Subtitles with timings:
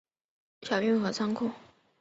[0.63, 1.51] 小樽运河和仓库